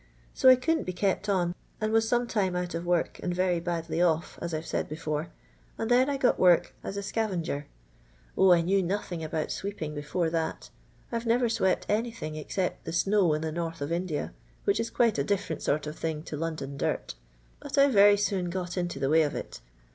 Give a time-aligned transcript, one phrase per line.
[0.35, 3.59] 8o I couldn't be kept on, and was some time out of work, and very
[3.59, 5.29] badly o£f, as I 've said before,
[5.77, 7.65] and then I got work as a sca venger.
[7.65, 7.65] 0,
[8.33, 10.71] 1 knew nothing about sweeping before that.
[11.11, 14.33] I *d new swept anything except the snow in the north of India,
[14.63, 17.13] which is quite a different ■ort of thing to London dirt
[17.59, 19.61] But I very soon got into the way of it.